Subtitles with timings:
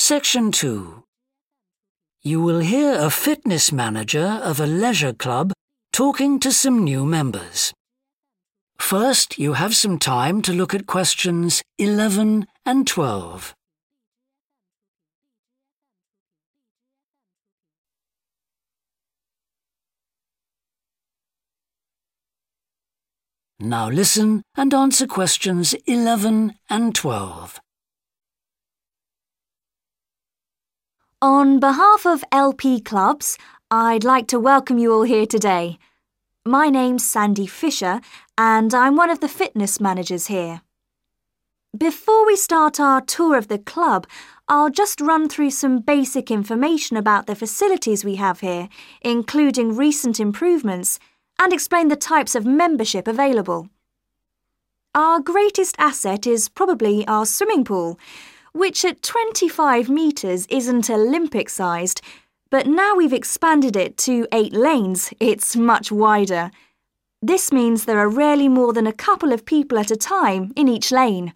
[0.00, 1.02] Section 2.
[2.22, 5.52] You will hear a fitness manager of a leisure club
[5.92, 7.74] talking to some new members.
[8.78, 13.56] First, you have some time to look at questions 11 and 12.
[23.58, 27.58] Now listen and answer questions 11 and 12.
[31.20, 33.38] On behalf of LP Clubs,
[33.72, 35.76] I'd like to welcome you all here today.
[36.46, 38.00] My name's Sandy Fisher,
[38.38, 40.60] and I'm one of the fitness managers here.
[41.76, 44.06] Before we start our tour of the club,
[44.46, 48.68] I'll just run through some basic information about the facilities we have here,
[49.02, 51.00] including recent improvements,
[51.36, 53.68] and explain the types of membership available.
[54.94, 57.98] Our greatest asset is probably our swimming pool,
[58.58, 62.00] which at 25 metres isn't Olympic sized,
[62.50, 66.50] but now we've expanded it to eight lanes, it's much wider.
[67.22, 70.68] This means there are rarely more than a couple of people at a time in
[70.68, 71.32] each lane.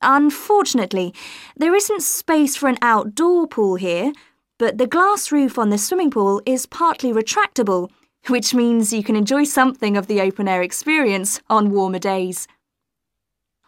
[0.00, 1.14] Unfortunately,
[1.56, 4.12] there isn't space for an outdoor pool here,
[4.58, 7.90] but the glass roof on the swimming pool is partly retractable
[8.26, 12.46] which means you can enjoy something of the open air experience on warmer days.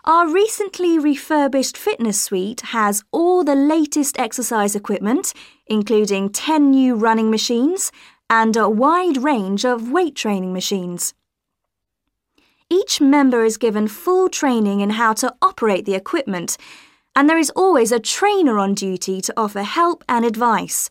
[0.05, 5.35] Our recently refurbished fitness suite has all the latest exercise equipment,
[5.67, 7.93] including 10 new running machines
[8.31, 11.13] and a wide range of weight training machines.
[12.71, 16.57] Each member is given full training in how to operate the equipment,
[17.15, 20.89] and there is always a trainer on duty to offer help and advice.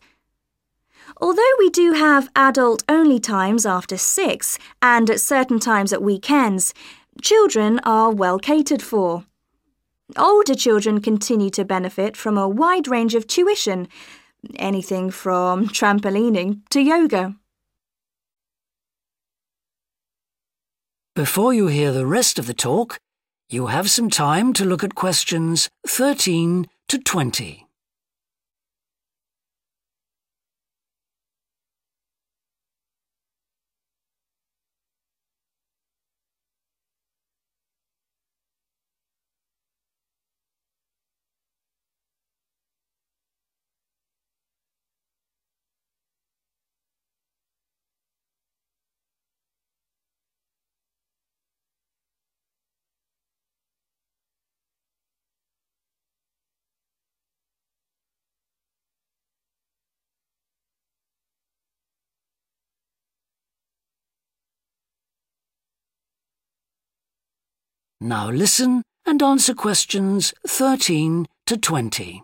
[1.20, 6.72] Although we do have adult only times after six and at certain times at weekends,
[7.22, 9.24] children are well catered for.
[10.16, 13.88] Older children continue to benefit from a wide range of tuition,
[14.56, 17.36] anything from trampolining to yoga.
[21.14, 22.98] Before you hear the rest of the talk,
[23.48, 27.69] you have some time to look at questions 13 to 20.
[68.02, 72.22] Now listen and answer questions 13 to 20.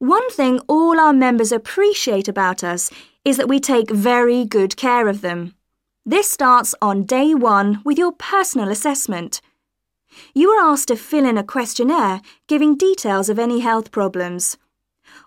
[0.00, 2.90] One thing all our members appreciate about us
[3.24, 5.54] is that we take very good care of them.
[6.04, 9.40] This starts on day one with your personal assessment.
[10.34, 14.58] You are asked to fill in a questionnaire giving details of any health problems.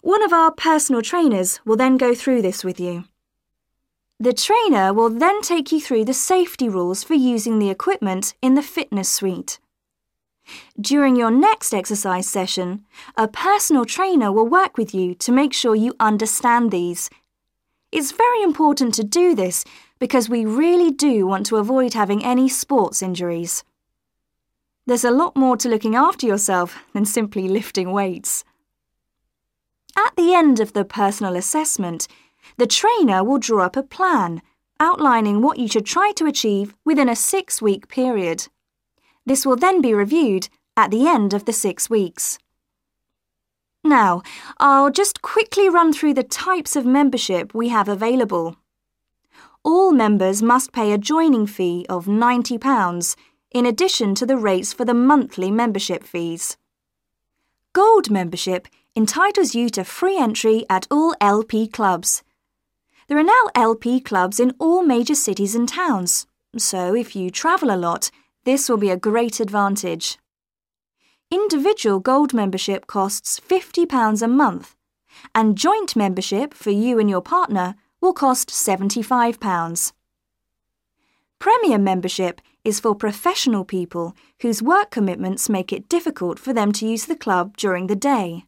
[0.04, 3.06] One of our personal trainers will then go through this with you.
[4.20, 8.56] The trainer will then take you through the safety rules for using the equipment in
[8.56, 9.60] the fitness suite.
[10.80, 12.86] During your next exercise session,
[13.16, 17.10] a personal trainer will work with you to make sure you understand these.
[17.92, 19.64] It's very important to do this
[20.00, 23.64] because we really do want to avoid having any sports injuries.
[24.88, 28.44] There's a lot more to looking after yourself than simply lifting weights.
[29.98, 32.08] At the end of the personal assessment,
[32.58, 34.42] the trainer will draw up a plan
[34.80, 38.48] outlining what you should try to achieve within a six week period.
[39.26, 42.38] This will then be reviewed at the end of the six weeks.
[43.84, 44.22] Now,
[44.58, 48.58] I'll just quickly run through the types of membership we have available.
[49.64, 53.16] All members must pay a joining fee of £90
[53.52, 56.58] in addition to the rates for the monthly membership fees.
[57.74, 62.24] Gold membership entitles you to free entry at all LP clubs.
[63.08, 66.28] There are now LP clubs in all major cities and towns,
[66.58, 68.12] so if you travel a lot,
[68.44, 70.18] this will be a great advantage.
[71.32, 74.76] Individual gold membership costs £50 a month,
[75.34, 79.94] and joint membership for you and your partner will cost £75.
[81.40, 86.86] Premier membership is for professional people whose work commitments make it difficult for them to
[86.86, 88.44] use the club during the day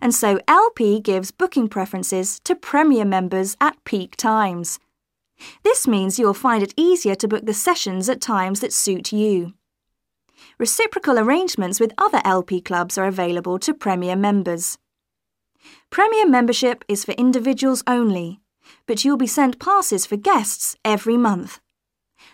[0.00, 4.78] and so LP gives booking preferences to Premier members at peak times.
[5.62, 9.54] This means you'll find it easier to book the sessions at times that suit you.
[10.58, 14.78] Reciprocal arrangements with other LP clubs are available to Premier members.
[15.90, 18.40] Premier membership is for individuals only,
[18.86, 21.60] but you'll be sent passes for guests every month.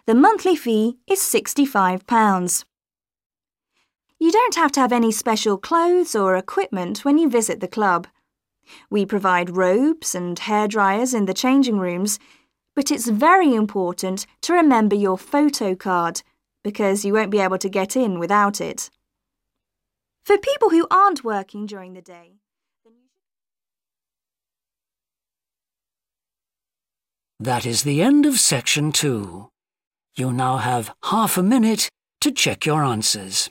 [0.07, 2.65] The monthly fee is £65.
[4.25, 8.07] You don't have to have any special clothes or equipment when you visit the club.
[8.89, 12.19] We provide robes and hair dryers in the changing rooms,
[12.75, 16.23] but it's very important to remember your photo card
[16.63, 18.89] because you won't be able to get in without it.
[20.25, 22.39] For people who aren't working during the day,
[27.39, 29.51] That is the end of section two.
[30.17, 31.91] You now have half a minute
[32.23, 33.51] to check your answers.